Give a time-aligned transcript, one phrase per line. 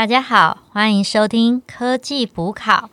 [0.00, 2.88] 大家好，欢迎收听科技补考。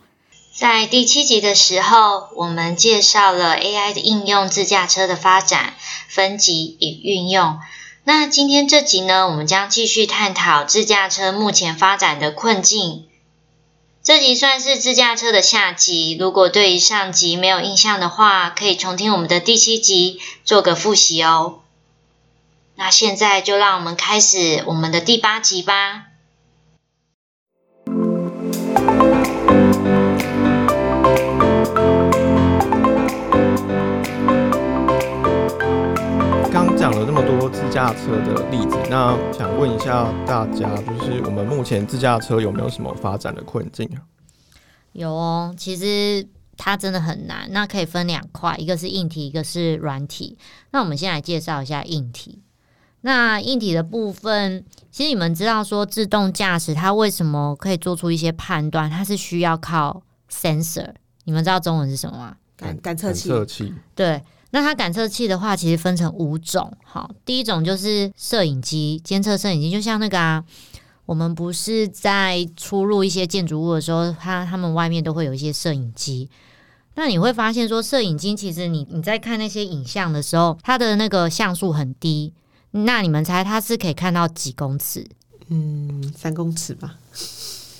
[0.53, 5.75] 在第七集的时候，我们介绍了 AI 的应用、自驾车的发展、
[6.09, 7.61] 分级与运用。
[8.03, 13.07] 那今天这集呢，我们将继续探讨自驾车目前发展的困境。
[14.03, 21.59] 这集算是自驾车的下集，如果对于上集没有印象的话，可以重听我们的第七集，做个复习哦。
[22.75, 26.06] 那现在就让我们开始我们的第八集吧。
[37.77, 44.01] 驾车的例子，那想问一下大家，就是我们目前自驾车有没有什么发展的困境啊？
[44.93, 46.27] 有哦，其实
[46.57, 47.47] 它真的很难。
[47.51, 50.39] 那可以分两块，一个是硬体，一个是软体。
[50.71, 52.41] 那我们先来介绍一下硬体。
[53.01, 58.89] 那硬体的部分，其实你们知道说自动驾驶它为什么可以做出一些判断？
[58.89, 60.95] 它是需要靠 sensor。
[61.25, 62.35] 你们知道中文是什么吗？
[62.55, 64.19] 感感测器，测器对，
[64.51, 66.71] 那它感测器的话，其实分成五种。
[66.83, 70.43] 好，第一种就是摄影机，监测摄影机，就像那个啊，
[71.05, 76.29] 我们不是在出入一些建筑物的时候，它他们外面都会有一些摄影机。
[76.95, 82.33] 那你会发现说，摄影机其实你你在看那些影像的时候，它的那个像素很低。
[82.71, 85.07] 那你们猜它是可以看到几公尺？
[85.49, 86.95] 嗯，三公尺吧，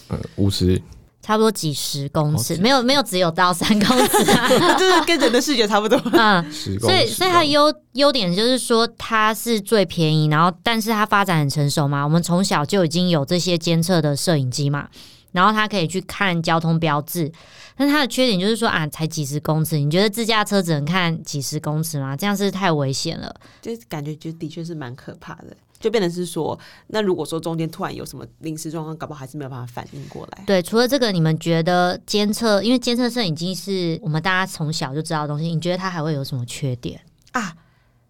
[0.08, 0.82] 呃，五十
[1.28, 4.48] 差不多几十公尺，没有没有只有到三公尺啊。
[4.80, 6.02] 就是跟人的视觉差不多。
[6.14, 12.02] 嗯，十公尺所以，所以它的优优点就是说它是最便宜，然后但是它发展很成熟嘛。
[12.06, 14.88] 我们从小就已经有这些监测的摄影机嘛，
[15.34, 17.30] 然后它可以去看交通标志。
[17.76, 22.16] 但它的缺点就是说啊，才几十公尺，你觉得自驾车只能看几十公尺吗？
[22.16, 23.36] 这样是太危险了。
[23.62, 25.48] 就是感觉就的确是蛮可怕的，
[25.80, 30.44] 就变成是说，那如果说中间突然有什么临时状况，搞不好还是没有办法反应过来。
[30.46, 37.00] 对，除了这个，你们觉得监测，因为监测摄影机是我们大家从小就知道的东西，你觉得它还会有什么缺点？
[37.32, 37.56] 啊，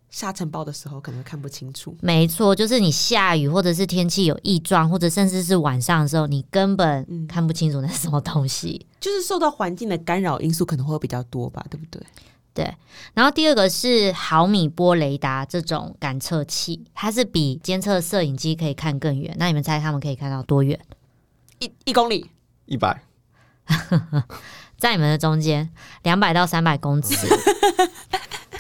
[0.10, 1.96] 沙尘暴的时候可能看不清楚。
[2.02, 8.86] 没错，就是你下雨或者是天气有异状，或者甚至是晚上的时候，你根本嗯看不清楚那是什么东西。
[9.00, 12.02] 就是受到环境的干扰因素可能会比较多吧，对不对？
[12.58, 12.76] 对，
[13.14, 19.36] 然后第二个是毫米波雷达这种感测器，它是比监测摄影机可以看更远。
[19.38, 20.80] 那你们猜他们可以看到多远？
[21.60, 22.32] 一一公里，
[22.66, 23.04] 一百，
[24.80, 25.70] 在你们的中间，
[26.02, 27.16] 两百到三百公尺。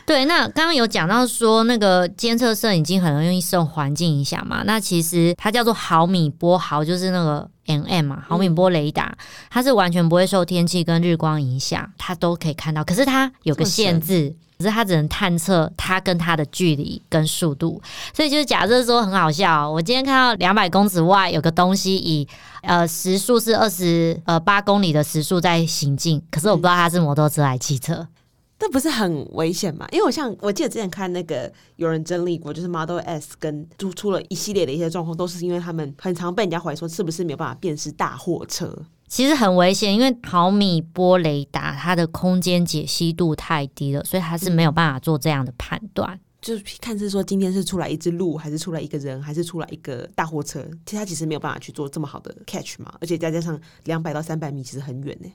[0.07, 4.63] 对，那刚刚有讲到说，那个监测摄影机很容易受环境影响嘛。
[4.65, 9.13] 那其实它叫做毫米波，毫就是那个 mm 嘛，毫米波雷达，
[9.49, 12.81] 它是完全不会受天气跟日光影响，它都可以看到。
[12.85, 17.81] 可是它有个限制，可是它只能探测它跟它的距离跟速度。
[18.13, 22.25] 所以就是假设说很好笑哦、我今天看到两百公尺外有个东西以
[22.61, 28.07] 呃时速是二十呃八公里的时速在行进，可是我不知道它是摩托车还是汽车。
[28.59, 29.87] 那不是很危险吗？
[29.91, 38.75] 因为我像我记得之前看那个有人整理过，就是 Model S 跟出出了一系列的一些状况，都是因为他们很常被人家怀疑说是不是没有办法辨识大货车。
[39.07, 46.19] 其实很危险，因为毫米波雷达它的空间解析度太低了，所以它是没有办法做这样的判断。
[46.41, 55.29] 就是看是说今天是出来一只鹿，还是出来一个人，还是出来一个大货车，其实它其实没有办法去做这么好的 catch 嘛，而且再加上两百到三百米，其实很远呢。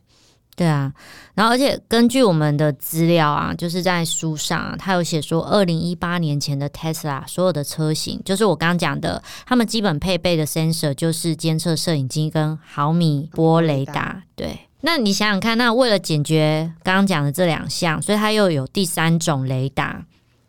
[0.54, 0.92] 对啊，
[1.34, 14.22] 然后而且根据我们的资料啊，就是在书上啊，它有写说，二零一八年前的 Tesla 所有的车型，就是我刚刚讲的，他们基本配备的 sensor 就是监测摄影机跟毫米波雷达。
[14.36, 20.04] 对，那你想想看，那为了解决刚刚讲的这两项，所以它又有第三种雷达，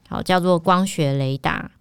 [0.10, 1.72] 好叫做光学雷达。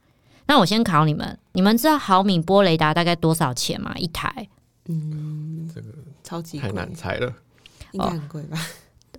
[0.47, 3.93] 那我先考你们，你们知道毫米波雷达大概多少钱吗？
[3.97, 4.49] 一台
[4.87, 5.89] 嗯，这个
[6.23, 7.33] 超级太难猜了。
[7.93, 8.59] 应该很贵吧？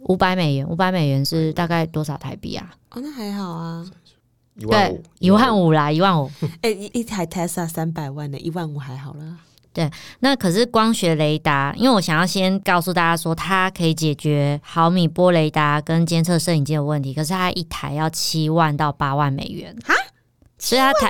[0.02, 2.76] 五百美元，五百美元是大概多少台币啊？
[2.92, 3.86] 哦，那还好啊。
[4.56, 6.30] 一万五，，一万五啦，一万五。
[6.62, 9.38] 哎、一一台 Tesla 三百万呢，一万五还好啦。
[10.20, 19.96] 那可是光学雷达，因为我想要先告诉大家说，它可以解决毫米波雷达跟监测摄影机的问题，可是它一台要七万到八万美元哈，
[20.60, 21.10] 所以它台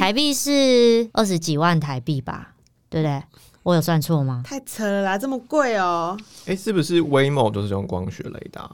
[0.00, 2.54] 台币是二十几万台币吧，
[2.88, 3.22] 对不对？
[3.70, 4.42] 我有算错吗？
[4.44, 8.68] 太扯了啦，这么贵哦、哎、是不是 Waymo 都是用光学雷达？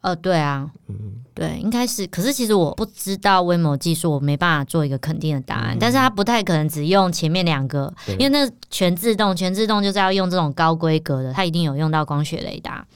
[0.00, 2.06] 呃，对啊，嗯，对，应该是。
[2.06, 5.76] 可是其实我不知道微某技术，我没办法做一个肯定的答案。
[5.78, 12.86] 但是它不太可能只用前面两个，因为那全自动，全自动就是要用这种高规格的，它一定有用到光学雷达。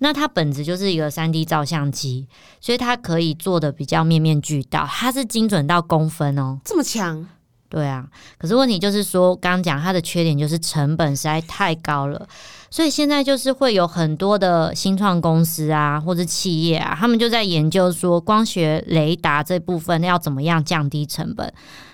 [0.00, 2.26] 那它本质就是一个三 D 照相机，
[2.60, 6.58] 所以它可以做的比较面面俱到，它是精准到公分哦。
[6.64, 7.24] 这么强，
[7.72, 12.28] 对啊，可是问题就是说，刚刚讲它的缺点就是成本实在太高了，
[12.68, 21.50] 所以现在就是会有很多的新创公司啊，或者企业啊，他们就在研究说光学雷达这部分要怎么样降低成本。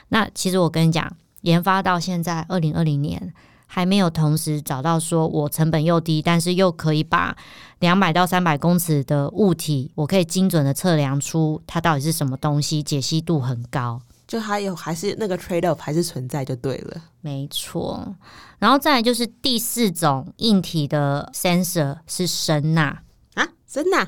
[0.08, 1.08] 那其实我跟你讲，
[1.42, 3.32] 研发到现在二零二零年
[3.68, 7.36] 还没有同时找到说我成本又低，但是又可以把
[7.78, 14.00] 两百到三百公尺的物体，我可以精准的测量出它到底是什么东西，解析度很高。
[14.28, 17.00] 就还有还是那个 trade off 还是存在就对了。
[17.22, 18.14] 没错，
[18.58, 22.98] 然后再来就是第四种硬体的 sensor 是声呐
[23.34, 24.06] 啊，声呐？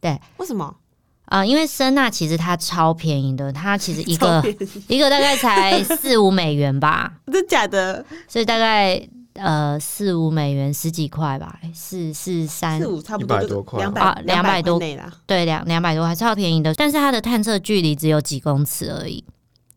[0.00, 0.76] 对，为什么？
[1.24, 4.44] 啊，因为声呐其实它超便宜的，它其实一个
[4.88, 8.04] 一个大概才四五美元吧， 真假的？
[8.28, 14.78] 所以大概呃四五美元十几块吧，四四三四五差不多100多块两啊百两百多。
[15.26, 19.24] 对两两百多还超便宜的，但是它的探测距离只有几公尺而已。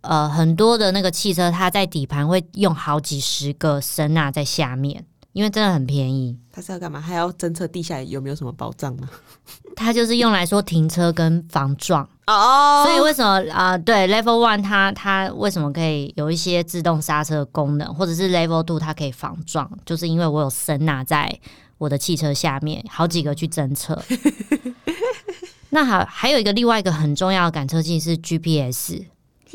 [0.08, 6.38] 呃，很多的那个汽车，它在底盘会用好几十个声呐在下面，因为真的很便宜。
[6.52, 7.00] 它是要干嘛？
[7.02, 9.10] 还要侦测地下有没有什么保障吗？
[9.76, 21.38] 它就是用来说停车跟防撞，哦所以为什么啊、呃对 Level One 它它为什么可以有一些自动刹车的功能，或者是 Level Two 它可以防撞，就是因为我有声呐在
[21.78, 24.02] 我的汽车下面，好几个去侦测。
[25.72, 29.02] 那好还有一个另外一个很重要的感测器是 GPS。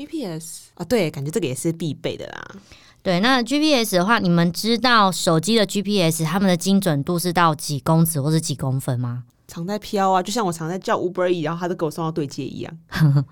[0.05, 2.57] GPS 啊，对，感觉这个也是必备的啦。
[3.03, 9.25] 对，那 GPS 的话，你们知道手机的 GPS 它们的精准度是到几公尺或是几公分吗？
[9.49, 12.79] 常在飘啊，就像我常在叫 Uber E，然后他都给我送到对接一样。
[12.93, 13.25] 嗯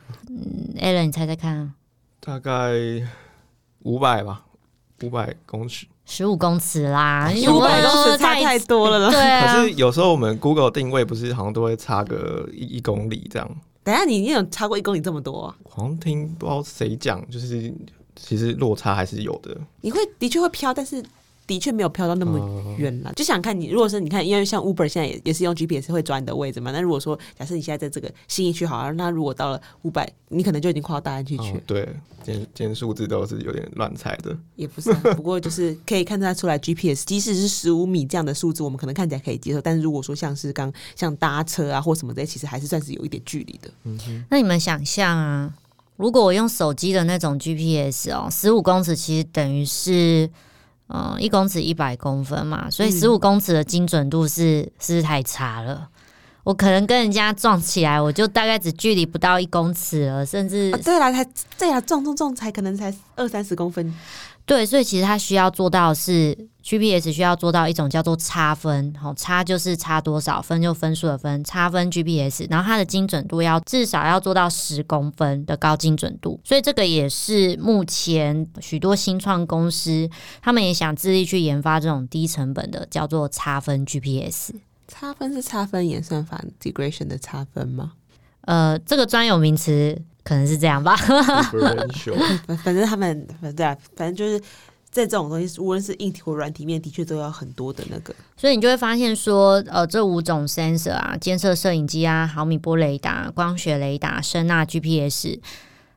[0.77, 1.71] a l a n 你猜猜看啊，
[2.21, 2.73] 大概
[3.85, 4.45] 五百吧，
[5.03, 5.87] 五百公尺。
[6.05, 9.11] 十五公尺啦， 五百公尺差太太多了啦。
[9.11, 17.73] 对啊，可是有时候我们 Google 定位不是好像都会差个一一公里这样，等下你你有超过一公里这么多、啊，好像听不知道谁讲，就是
[18.17, 19.57] 其实落差还是有的。
[19.81, 21.03] 你会的确会飘，但是
[21.49, 23.11] 的确没有飘到那么哦远啦。
[23.17, 26.71] 就想看你，如果是你看，因为像 Uber 现在也也是用 GPS 会抓你的位置嘛。
[26.71, 31.59] 那如果说假设你现在在这个新一区好了，那如果到了五百，你可能就已经跨到大安区去了。
[31.59, 31.89] 哦对，
[32.23, 34.37] 今天今天数字都是有点乱猜的。
[34.55, 43.71] 也不是、啊， 不过就是可以看得出来，GPS 即使是十五米这样的数字，我们可能看起来可以接受，但是如果说像是刚像搭车啊或什么的，其实还是算是有一点距离的。
[43.85, 45.53] 嗯那你们想象啊，
[45.97, 50.29] 如果我用手机的那种 GPS 哦，十五公尺其实等于是
[50.89, 55.89] 嗯一公尺一百公分嘛，所以十五公尺的精准度是是太差了。
[56.45, 61.23] 我可能跟人家撞起来，我就大概只距离不到一公尺了，甚至啊，对啦，才
[61.59, 63.95] 对啦，撞撞撞才可能才二三十公分。
[64.49, 80.09] 对，所以其实它需要做到是 GPS 需要做到一种叫做差分，好、差就是差多少，分就分数的分，差分 GPS，然后它的精准度要至少要做到十公分的高精准度，所以这个也是目前许多新创公司
[80.41, 84.55] 他们也想致力去研发这种低成本的叫做差分 GPS。
[84.89, 87.93] 差分是差分演算法 integration 的差分吗？
[88.47, 90.95] 呃，这个专有名词可能是这样吧。
[92.47, 94.39] 反反正他们反对啊，反正就是
[94.91, 98.15] 在这种东西，无论是硬体或软体面，的确都要很多的那个。
[98.37, 105.39] 所以你就会发现说，呃，这五种 sensor 啊，监测摄影机啊，毫米波雷达、光学雷达、声呐 GPS，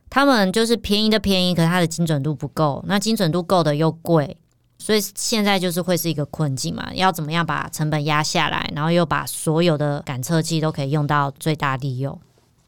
[0.08, 4.38] 他们就是便宜的便宜，可是它的精准度不够，那精准度够的又贵，
[4.78, 12.18] 所以现在就是会是一个困境嘛，要怎么样把成本压下来，然后又把所有的感测器都可以用到最大利用。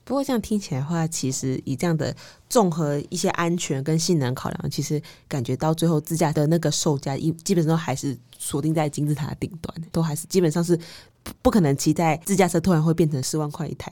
[0.04, 2.14] 不过这样听起来的话，其实以这样的
[2.48, 10.76] 综合一些安全跟性能考量，其实感觉到最后自驾的那个售价，一基本上都还是锁定在金字塔的顶端，都还是基本上是
[11.22, 13.90] 不不可能期待自驾车突然会变成四万块一台，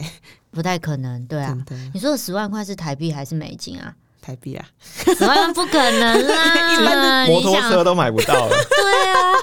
[0.50, 1.57] 不太可能，对啊。
[1.95, 3.97] 你说的十万块是台币还是美金啊？
[4.23, 4.64] 台币啊，
[5.19, 6.73] 十万不可能啦！
[6.81, 8.49] 一般摩托车都买不到了。
[8.55, 9.35] 对啊，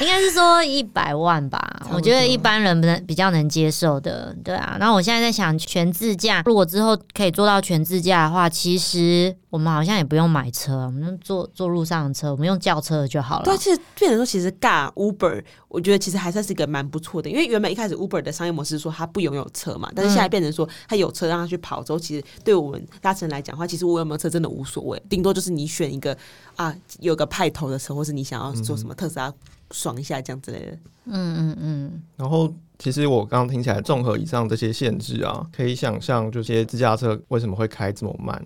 [0.00, 4.76] 应该是说一百万吧我觉得一般人能比较能接受的，对啊。
[4.78, 13.56] 然后我现在在想全自驾，如果之后可以做到全自驾的话，其实我们好像也不用买车，我们就坐坐路上的车，我们用轿车就好了对啊，。
[13.56, 26.18] 其实变成说，其实尬 Uber，我觉得其实还算是一个蛮不错的，因为原本一开始 Uber 的商业模式是说它不拥有车嘛，但是现在变成说它有车让它去跑之后，其实对我们搭乘来讲的话，其实我有没有车真的无所谓，顶多就是你选一个
[26.56, 29.32] 啊有个派头的车，或是你想要做什么特斯拉
[29.70, 30.78] 爽一下这样之类的。
[31.04, 38.44] 嗯嗯嗯，然后，其实我刚刚听起来，综合以上这些限制啊，可以想象这些自驾车为什么会开这么慢。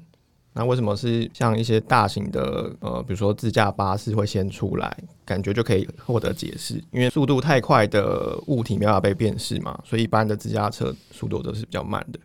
[0.58, 6.74] 那为什么是像一些大型的呃，比如说自驾巴士会先出来，感觉就可以获得解释？
[6.90, 12.18] 因为速度太快的物体没办法被辨识嘛，所以一般的自驾车速度都是比较慢的。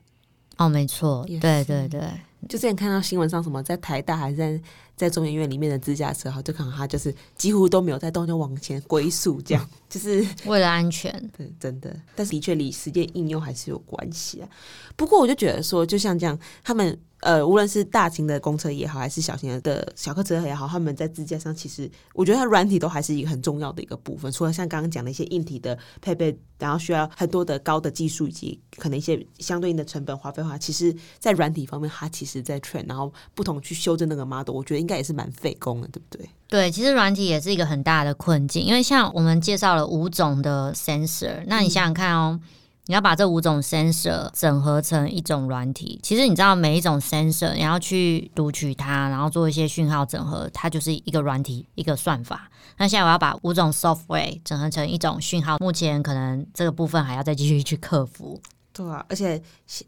[0.58, 2.02] 哦，没错，对对对。
[2.50, 4.62] 就之前看到新闻上什么在台大还是在
[4.96, 11.96] 在中研院里面的自驾车，哈，就看到它就是几乎都没有在动，就往前龟速这样， 就是为了安全，对，真的。
[12.16, 14.50] 但是的确离实践应用还是有关系啊。
[14.96, 17.00] 不过我就觉得说，就像这样，他们。
[17.24, 24.32] 呃，无论是大型的公车也好，还是小型的小客车也好，他们在支架上，其实我觉得它软体都还是一个很重要的一个部分。
[24.32, 36.30] 除了像刚刚讲的一些硬体的配备，然后需要很多的高的技术以及可能一些相对应的成本花费的话，其实在软体方面，它其实在 train，然后不同去修正那个 model，我觉得应该也是蛮费工的，对不对？
[36.50, 42.40] 对，其实软体也是一个很大的困境，因为像我们介绍了五种的 sensor，那你想想看哦。
[42.86, 52.50] 你要把这五种 sensor 整合成一种软体，其实你知道每一种 sensor 你要去读取它，然后做一些讯号整合，它就是一个软体一个算法。
[52.78, 58.42] 那现在我要把五种 software 整合成一种讯号，目前可能这个部分还要再继续去克服。
[58.74, 59.40] 对啊，而且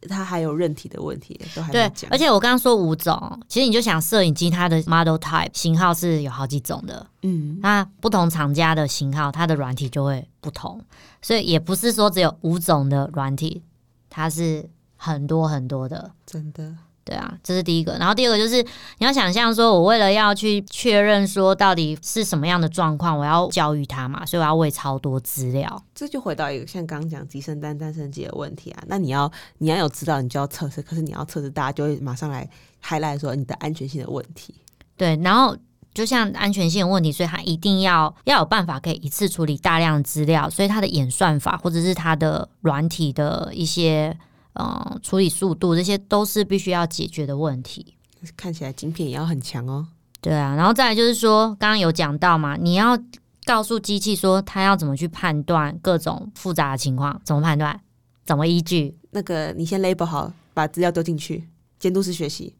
[0.08, 1.92] 它还有韧体的问题，都还对。
[2.12, 10.80] 而且我刚刚说五种，其实你就想摄影机它的 model type 型号是有好几种的，嗯，那不同厂家的型号，它的软体就会不同，
[11.22, 13.64] 所以也不是说只有五种的软体，
[14.10, 16.76] 它是很多很多的，真的。
[17.06, 17.96] 对啊，这是第一个。
[18.00, 18.64] 然后第二个就是
[18.98, 25.84] 你要想象说，我为了要去确认说到底是什么样的状况，我要教育他嘛，所以我要喂超多资料。
[25.94, 28.84] 这就回到一个像刚刚讲鸡生蛋蛋生鸡的问题啊。
[28.88, 30.82] 那你要你要有知道，你就要测试。
[30.82, 34.56] 可是你要测试，大家就会马上来还来说你的安全性的问题。
[34.98, 35.56] 对，然后
[35.94, 44.18] 就像安全性的问题，所以他一定要要有办法可以一次处理大量资料，所以他的演算法或者是他的软体的一些。
[44.60, 47.96] 嗯，处理速度这些都是必须要解决的问题。
[48.36, 49.86] 看起来晶片也要很强哦。
[50.22, 52.98] 对啊，然后再来就是说，刚刚有讲到嘛，你要
[53.46, 57.80] 告诉机器说它要怎么去判断各种复杂的情况，怎么判断，
[58.26, 58.98] 怎么依据。
[59.12, 61.48] 那个你先 label 好，把资料丢进去，
[61.78, 62.56] 监督式学习。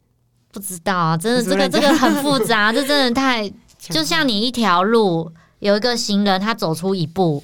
[0.52, 3.50] 不知道啊，真的 这个这个很复杂，这真的太
[3.80, 7.44] 就像你一条路有一个行人，他走出一步。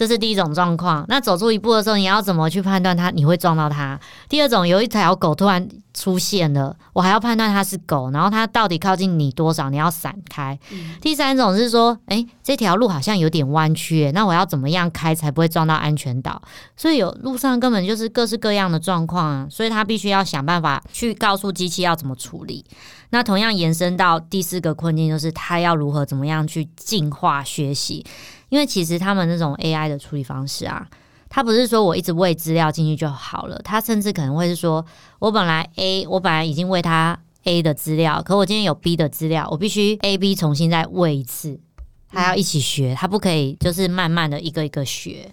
[0.00, 1.04] 这是第一种状况。
[1.08, 3.10] 那走出一步的时候，你要怎么去判断它？
[3.10, 4.00] 你会撞到它？
[4.30, 5.68] 第二种，有一条狗突然
[6.00, 9.68] 出现了，我还要判断它是狗，然后它到底靠近你多少？
[9.68, 10.58] 你要闪开。
[11.02, 16.40] 第三种是说，诶，这条路好像有点弯曲，那我要怎么样开才不会撞到安全岛？
[16.74, 22.64] 所以有路上根本就是各式各样的状况啊，所以他必须要想办法去告诉机器要怎么处理。
[23.10, 28.02] 那同样延伸到第四个困境，就是他要如何怎么样去进化学习。
[28.48, 30.84] 因为其实他们那种 AI 的处理方式啊，
[31.32, 34.84] 它不是说我一直喂资料进去就好了，他甚至可能会是说，
[35.20, 41.60] 我本来 A，我本来已经喂他 A 的资料，可我今天有 B 的资料，我必须 A、B 重新再喂一次，
[42.08, 45.32] 它要一起学，他不可以就是慢慢的一个一个学。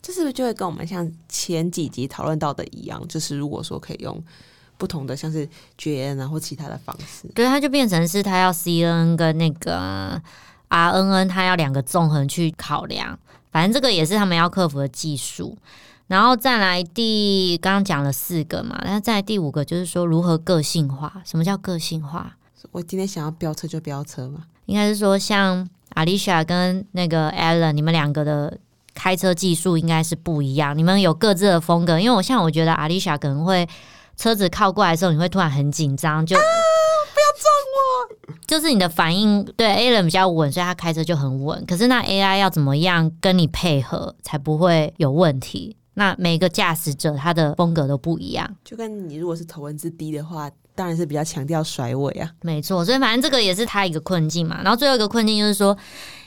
[0.00, 4.24] 这是不是就会跟我们像前几集讨论到的一样，就是如果说可以用
[4.78, 5.46] 不同的像是
[5.78, 10.22] GN 啊或其他的方式，对，它就变成是它要 CNN 跟那个。
[10.68, 13.18] R N N 它要两个纵横去考量，
[13.50, 15.56] 反正这个也是他们要克服的技术。
[16.08, 21.20] 然后再来第刚刚讲了四个嘛，那再来第五个就是说如何个性化。
[21.24, 22.26] 什么叫个性化？
[22.72, 24.44] 我今天想要飙车就飙车嘛？
[24.66, 28.56] 应该是说像 Alicia 跟那个 Alan，你们两个的
[28.94, 31.98] 开车技术应该是不一样，你们有各自的风格。
[31.98, 33.68] 因为我像我觉得 Alicia 可能会
[34.16, 36.36] 车子靠过来的时候，你会突然很紧张，就。
[38.46, 41.64] 就是你的反应对 A 人比较稳，所以他开车就很稳。
[41.66, 45.76] 可是那 AI 要怎么样跟你配合才不会有问题？
[45.94, 48.48] 那每个驾驶者他的风格都不一样。
[48.64, 52.30] 就跟你如果是头文字 D 的话，当然是比较强调甩尾啊。
[52.42, 54.60] 没错，所以反正这个也是他一个困境嘛。
[54.62, 55.76] 然后最后一个困境就是说，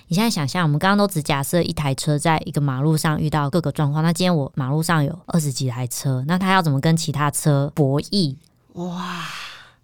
[0.08, 4.04] 你现在想象，我们刚刚都只假设一台车在一个马路上遇到各个状况。
[4.04, 8.36] 那今天我马路上有二十几台车，那他要怎么跟其他车博弈？
[8.74, 9.24] 哇！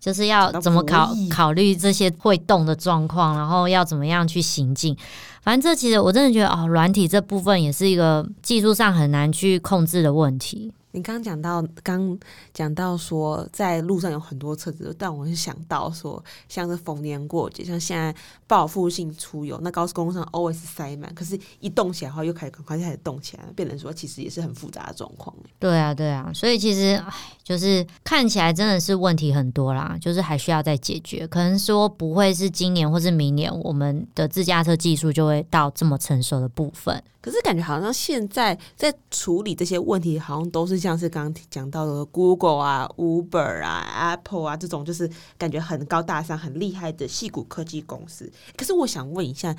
[0.06, 4.96] 就是要怎么考考虑这些会动的状况，然后要怎么样去行进。
[5.42, 10.72] 反正这其实我真的觉得哦，软体这部分也是一个技术上很难去控制的问题。
[10.92, 12.18] 你刚刚讲到，刚
[12.54, 18.16] 讲到说，在路上有很多车子，但我是想到说，像是逢年过节，像现在
[18.48, 25.36] 报复性出游，那高速公路上 always 塞满，可是一动起来的话，又开始赶快开始动起来，变成说其实也是很复杂的状况。
[25.60, 27.14] 对啊，对啊，所以其实唉，
[27.46, 31.28] 就是看起来真的是问题很多啦，就是还需要再解决。
[31.28, 37.02] 可能说不会是今年或是明年，我们的自驾车技术就会到这么成熟的部分。
[37.22, 48.32] 可是感觉好像现在在处理这些问题，好像都是像是刚刚讲到的 Google 啊、Uber 啊、Apple 啊这种，就是感觉很高大上、很厉害的细谷科技公司。
[48.58, 49.56] 可是我想问一下，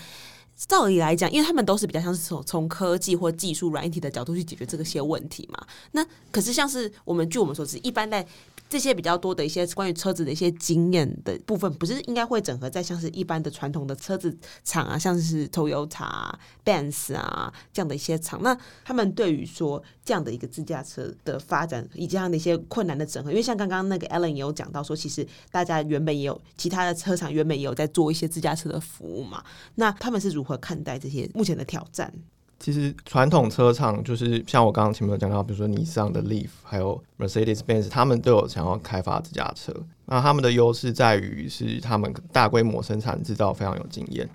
[0.57, 5.67] 照理来讲，因为他们都是比较像是从从科技或技术软体的角度去解决这个些问题嘛。
[5.93, 8.27] 那可是像是我们据我们所知，一般在
[8.69, 18.43] 这些比较多的一些关于车子的一些经验的部分，不是应该会整合在像是一般的传统的车子厂啊，像是 Toyota、啊、Benz 啊这样的一些厂。
[18.43, 29.45] 那他们对于说这样的一个自驾车的发展以及这样的一些困难的整合，因为像刚刚那个 Alan 也有讲到说，其实大家原本也有其他的车厂原本也有在做一些自驾车的服务嘛。
[29.77, 32.13] 那他们是如何看待这些目前的挑战？
[32.59, 39.73] 其实传统车厂就是像我刚刚前面有讲到，比如说尼桑的 Leaf，还有 Mercedes-Benz，他们都有想要开发自家车。
[40.07, 44.29] 那他们的优势在于是他们大规模生产制造非常有经验。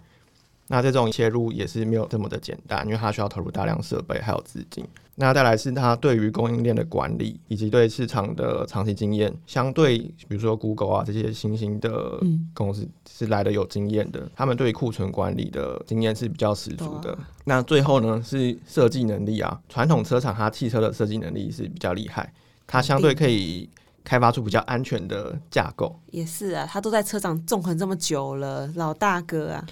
[0.71, 4.85] 那这种切入也是没有这么的简单，因为它需要投入大量设备还有资金。
[5.15, 12.17] 那再来是它对于供应链的管理以及对市场的长期经验，相对比如说 Google 啊这些新兴的
[12.53, 17.15] 公司是来的有经验的，他们对库存管理的经验是比较十足的。
[17.43, 22.33] 那最后呢是设计能力啊，传统车厂它汽车的设计能力是比较厉害，
[22.65, 23.69] 它相对可以
[24.05, 25.99] 开发出比较安全的架构。
[26.11, 29.67] 也是啊，他都在车厂纵横这么久了，老大哥啊。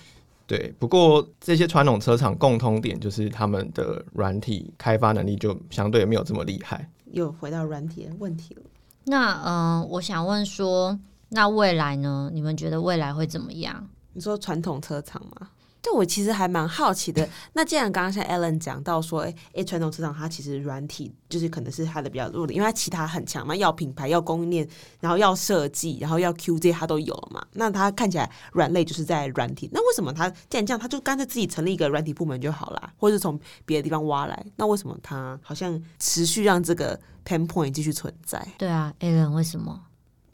[0.50, 6.90] 对，不过这些传统车厂共通点就是他们的软体开发能力就相对没有这么厉害。
[7.12, 8.64] 又回到软体的问题了。
[9.04, 12.32] 那嗯，我想问说，那未来呢？
[12.34, 13.88] 你们觉得未来会怎么样？
[14.14, 15.50] 你说传统车厂吗？
[15.82, 17.28] 对我其实还蛮好奇的。
[17.54, 24.68] 那既然刚刚像 Alan 讲到说，哎哎，传统车厂它其实软体就是可能是它的比较弱的，因为它其他很强嘛，要品牌、要供应链，
[25.00, 27.46] 然后要设计，然后要 QJ，它都有了嘛。
[27.54, 34.46] 那它看起来软肋就是在软体，那为什么它既然这样，它就干脆自己成立一个软体部门就好了，或者是从别的地方挖来？
[34.58, 38.46] 那为什么它好像持续让这个 pain point 继续存在？
[38.58, 39.82] 对啊，Alan 为什么？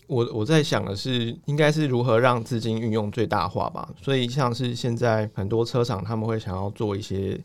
[0.07, 3.89] 我我在想的是，应该是如何让资金运用最大化吧。
[4.01, 7.39] 所以像是现在很多车厂，他们会想要做一些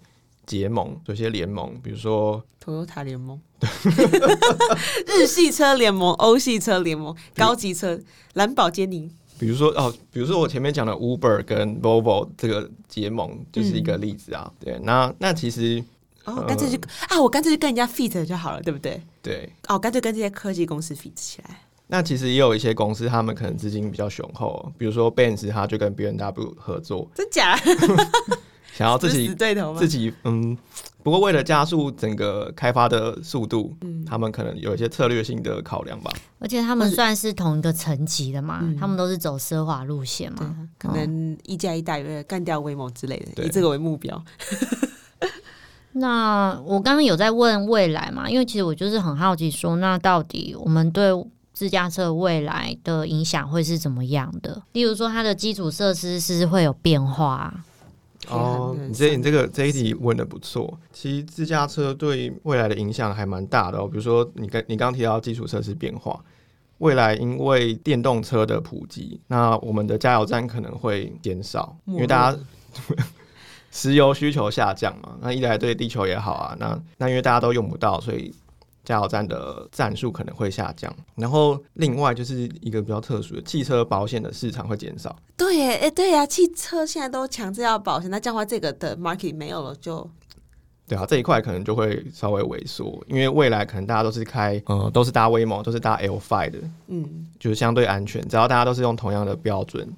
[0.46, 3.40] 结盟，做一些联盟，比如说 Toyota 联盟，
[5.06, 7.98] 日系车联盟、欧系车联盟、高级车
[8.34, 9.10] 蓝宝坚尼。
[9.38, 14.52] 比如说哦，比如说我前面讲的 Uber 跟 Volvo 这个结盟就是一个例子啊。
[14.60, 15.82] 对，那那其实
[16.24, 19.00] 哦，干脆就啊，我干脆就跟人家 fit 就好了，对不对？
[19.22, 21.62] 对，哦，干脆跟这些科技公司 fit 起来。
[21.92, 27.58] 那其实也有一些公司，他们可能资金比较雄厚，比如说 Benz，他就跟 B N W 合作，真假？
[28.72, 29.80] 想要自己死对头吗？
[29.80, 30.56] 自己嗯，
[31.02, 36.10] 不过为了加速整个开发的速度，嗯，他们可能有一些策略性的考量吧。
[36.38, 44.24] 而且他们算是同一个层级的嘛，他们都是走奢华路线嘛，可能一加一大于干掉威猛之类的，以这个为目标。
[45.92, 51.10] 那我刚刚有在问未来嘛，因为其实我就是很好奇，说那到底我们对。
[51.60, 54.62] 自驾车未来的影响会是怎么样的？
[54.72, 57.52] 例如说，它的基础设施是会有变化。
[58.30, 60.80] 哦，你这你这个这一题问的不错。
[60.90, 63.86] 其实自驾车对未来的影响还蛮大的哦。
[63.86, 66.18] 比如说，你刚你刚刚提到基础设施变化，
[66.78, 72.38] 未来因为电动车的普及，那我们的加油站可能会减少，因为大家
[73.70, 75.18] 石油需求下降嘛。
[75.20, 78.34] 那一来对地球也好啊，那那因为大家都用不到，所以。
[78.84, 85.14] 加油站的站数可能会下降，然后另外就是一个比较特殊的汽车保险的市场会减少。
[85.36, 90.08] 对，哎，对呀，汽车现在都强制要保险，那这样的话，这个的 market 没有了，就
[90.88, 99.88] 对啊，这一块可能就会稍微萎缩，因为未来可能大家都是开，呃，都是搭威猛，都是搭 L five 的，嗯，就是相对安全，只要大家都是用同样的标准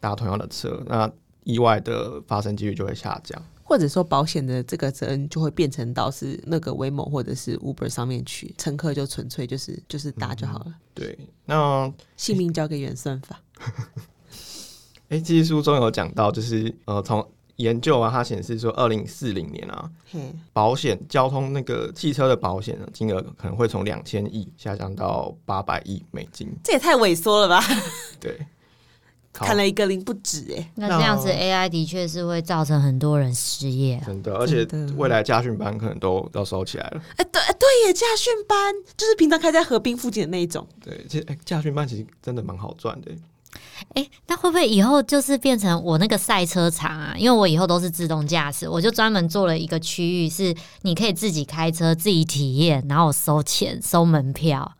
[0.00, 1.10] 搭同样的车，那
[1.44, 3.40] 意外的发生几率就会下降。
[3.62, 10.74] 或者说保险的这个责任就会变成到是那个威猛或者是 Uber 上面去，乘客就纯粹就是就是打就好了。
[10.92, 13.40] 对，那性命交给原算法。
[15.08, 19.90] 哎，其实书中有讲到，就是呃，从研究啊，它显示说，二零四零年啊，
[20.52, 26.48] 保险交通那个汽车的保险的金额可能会从两千亿下降到八百亿美金。
[26.64, 27.62] 这也太萎缩了吧？
[28.18, 28.46] 对。
[29.32, 34.66] 砍了一个零不止哎，那这样子 AI 的确是会造成很多人失业，真的，而且
[34.96, 37.02] 未来家训班可能都要收起来了。
[37.16, 40.66] 哎，对对耶，家训班就是平常开在河滨附近的那一种。
[40.84, 43.10] 对，其实哎，家训班其实真的蛮好赚的。
[43.94, 47.14] 哎，那会不会以后就是变成我那个赛车场啊？
[47.18, 54.72] 因为我以后都是自动驾驶，我就专门做了一个区域，是你可以自己开车、自己体验，然后收钱、收门票。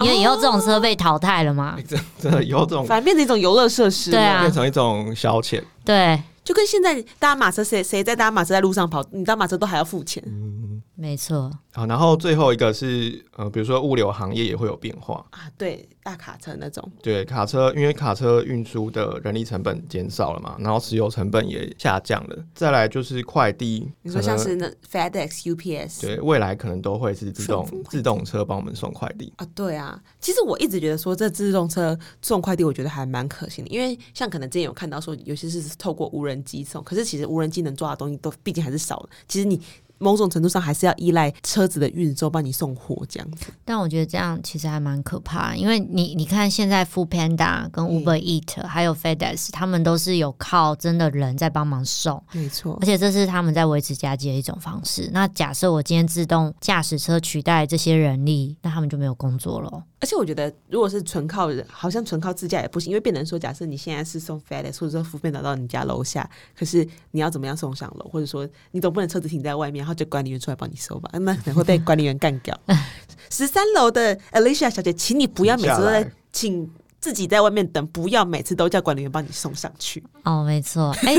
[0.00, 22.36] 因为以后这种车被淘汰了嘛，真真的以后这种反而变成一种游乐设施，对啊，变成一种消遣，对，就跟现在搭马车，谁谁在搭马车在路上跑，你搭马车都还要付钱，嗯，没错，好，然后最后一个是呃，比如说物流行业也会有变化，啊，对，大卡车那种，对，卡车因为卡车运输的人力成本减少了嘛，然后石油成本也下降了。
[22.54, 29.32] 再来就是快递，你说像是那 FedEx、UPS，对未来可能都会是自动自动车帮我们送快递。
[29.36, 39.08] 啊，对啊，其实我一直觉得说这自动车送快递，我觉得还蛮可行的，因为像可能之前有看到说，有些是透过无人机送，可是其实无人机能抓的东西都毕竟还是少的。
[39.26, 39.58] 其实你
[40.00, 43.46] 某种程度上还是要依赖车子的运作帮你送货这样子。
[43.64, 55.08] 但我觉得这样其实还蛮可怕，因为你你看现在 Food Panda 跟 Uber Eat、还有 FedEx，他们都是有靠真的人在帮忙送，没错而，且这是他们在维持家计的一种方式。
[55.12, 59.84] 那假设我今天自动驾驶车取代这些人力，那他们就没有工作了。
[60.00, 71.10] 而且我觉得如果是纯靠人，好像纯靠自驾也不行，因为变成说，假设你现在是送 FedEx 或者说福便达到你家楼下，可是你要怎么样送上楼，或者说你总不能车子停在外面，然后就管理员出来帮你收吧？
[71.20, 72.58] 那可能会被管理员干掉。
[73.28, 80.02] 十三楼的 Alicia 小姐，请你不要每次都在请自己在外面等，不要每次都叫管理员帮你送上去。
[80.24, 80.96] 哦，没错。
[81.02, 81.14] 哎、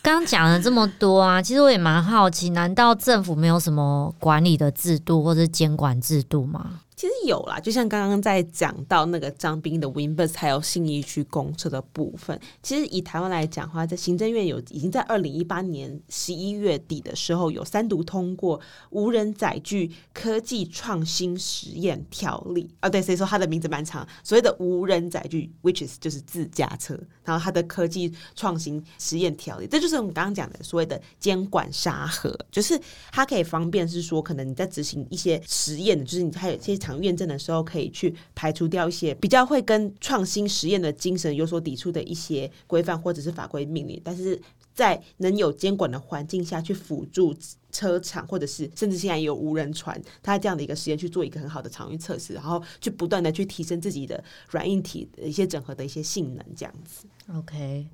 [0.00, 6.80] 刚刚讲了这么多啊，其实我也蛮好奇，难道政府没有什么管理的制度或者监管制度吗？
[6.94, 22.68] 其实有啦，就像刚刚在讲到那个张斌的 Winbus 还有信义区公车的部分，其实以台湾来讲的话，在行政院有已经在二零一八年十一月底的时候有三读通过无人载具科技创新实验条例。
[22.80, 32.78] 啊，对，所以说它的名字蛮长，所谓的无人载具，which is 就是自驾车，然后它的科技创新实验条例，这就是我们刚刚讲的所谓的监管沙盒，就是
[33.10, 44.40] 它可以方便是说，可能你在执行一些实验的，就是你还有一些场验证的时候，可以去排除掉一些比较会跟创新实验的精神有所抵触的一些规范或者是法规命令，但是
[44.74, 47.34] 在能有监管的环境下去辅助。
[47.72, 57.06] 车厂或者是甚至现在有无人船，它这样的一个实验去做一个很好的场域测试，然后去不断的去提升自己的软硬体的一些整合的一些性能，这样子。
[57.34, 57.86] OK，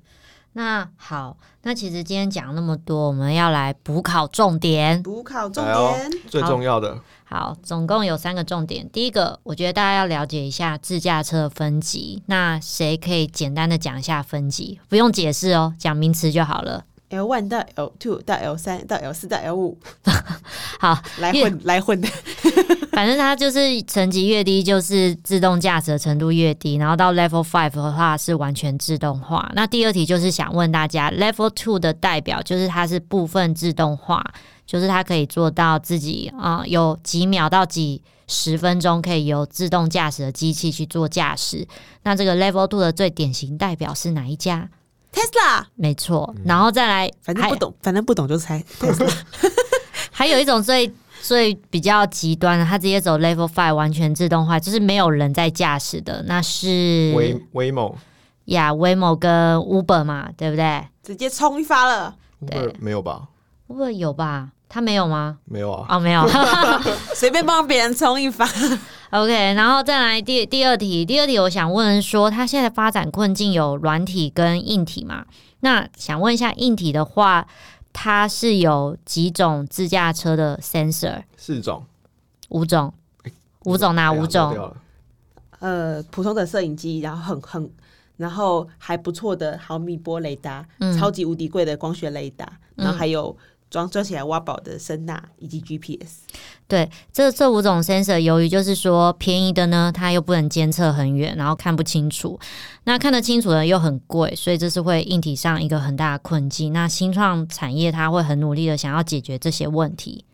[0.53, 5.01] 那好，那其实今天讲那么多，我们要来补考重点。
[5.03, 8.89] 补考重点，最重要的好，总共有三个重点。
[8.89, 12.23] 第一个，我觉得大家要了解一下自驾车的分级。
[12.25, 14.79] 那谁可以简单的讲一下分级？
[14.89, 16.83] 不用解释哦，讲名词就好了。
[17.09, 19.77] L one 到 L two 到 L 三到 L 四到 L 五，
[20.79, 22.07] 好，来混来混的。
[22.91, 29.49] 反正它就是层级越低，就是自动驾驶的程度越低，然后到 Level Five 的话是完全自动化。
[29.55, 34.23] 那第二题就是想问大家，Level Two 的代表就是它是部分自动化，
[34.65, 41.65] 就是它可以做到自己啊、有几秒到几十分钟可以由自动驾驶的机器去做驾驶。
[42.03, 44.69] 那这个 Level Two 的最典型代表是哪一家？
[45.11, 49.11] Tesla，没错，然后再来，反正不懂，反正不懂就猜 Tesla。
[50.11, 50.91] 还有一种最
[51.21, 57.97] 最比较极端的，它直接走 Level Five 完全自动化，就是没有人在驾驶的，那是威威某
[58.45, 63.27] 呀 Waymo 跟 Uber 嘛，对不对直接冲一发了，对 Uber 没有吧
[63.67, 64.49] ？？Uber 有吧？
[64.69, 65.39] 它没有吗？
[65.45, 65.85] 没有啊。
[65.89, 66.23] 哦，没有。
[67.15, 68.47] 随便帮别人冲一发。
[69.09, 75.25] OK，然后再来第第二题，第二题我想问说，他现在发展困境有软体跟硬体嘛？
[75.61, 77.47] 那想问一下，硬体的话，
[77.91, 81.23] 它是有几种自驾车的 sensor？
[81.35, 81.83] 四种，
[82.49, 82.93] 五种，
[83.65, 84.73] 五种哪五种
[85.59, 87.71] 呃，普通的摄影机，然后很很，
[88.17, 93.35] 然后还不错的毫米波雷达，嗯超级无敌贵的光学雷达，然后嗯还有
[93.69, 96.21] 装装起来挖宝的声呐以及 GPS。
[96.67, 102.39] 对，这这五种 sensor，由于就是说便宜的呢，它又不能监测很远，然后看不清楚；
[102.83, 106.71] 那看得清楚的又很贵，所以这是会硬体上一个很大的困境。
[106.71, 110.25] 那新创产业它会很努力的想要解决这些问题。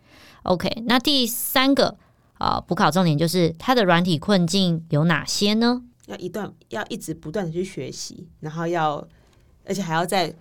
[0.43, 1.97] OK，那第三个
[2.33, 5.81] 啊、呃补考重点就是它的软体困境有哪些呢？
[6.07, 9.07] 要一段要一直不断的去学习，然后要
[9.65, 10.31] 而且还要在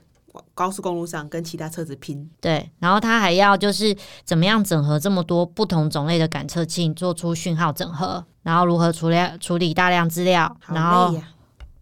[0.55, 2.29] 高速公路上跟其他车子拼。
[2.41, 11.15] 对，然后它还要就是怎么样整合这么多不同种类的感测器，做出讯号整合，然后如何处理处理大量资料，好然后、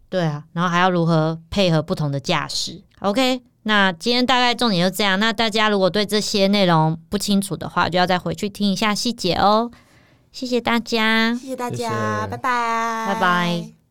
[0.08, 5.18] 对啊，然后还要如何配合不同的驾驶？OK，那今天大概重点就这样。
[5.18, 9.70] 那大家如果对这些内容不清楚的话，就要再回去听一下细节哦。
[10.30, 11.34] 谢谢大家。
[11.34, 13.81] 谢谢大谢家，谢拜拜，拜拜。